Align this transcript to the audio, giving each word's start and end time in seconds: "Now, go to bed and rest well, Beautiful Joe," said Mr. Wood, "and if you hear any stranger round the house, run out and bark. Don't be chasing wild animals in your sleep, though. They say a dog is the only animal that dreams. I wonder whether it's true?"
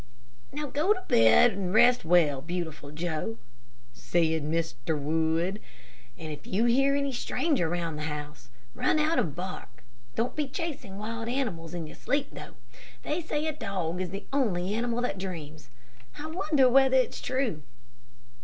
"Now, 0.51 0.65
go 0.65 0.95
to 0.95 1.03
bed 1.07 1.51
and 1.51 1.75
rest 1.75 2.03
well, 2.03 2.41
Beautiful 2.41 2.89
Joe," 2.89 3.37
said 3.93 4.41
Mr. 4.41 4.99
Wood, 4.99 5.61
"and 6.17 6.31
if 6.31 6.47
you 6.47 6.65
hear 6.65 6.95
any 6.95 7.11
stranger 7.13 7.69
round 7.69 7.99
the 7.99 8.05
house, 8.09 8.49
run 8.73 8.97
out 8.97 9.19
and 9.19 9.35
bark. 9.35 9.83
Don't 10.15 10.35
be 10.35 10.47
chasing 10.47 10.97
wild 10.97 11.29
animals 11.29 11.75
in 11.75 11.85
your 11.85 11.97
sleep, 11.97 12.29
though. 12.31 12.55
They 13.03 13.21
say 13.21 13.45
a 13.45 13.53
dog 13.53 14.01
is 14.01 14.09
the 14.09 14.25
only 14.33 14.73
animal 14.73 15.01
that 15.01 15.19
dreams. 15.19 15.69
I 16.17 16.25
wonder 16.25 16.67
whether 16.67 16.97
it's 16.97 17.21
true?" 17.21 17.61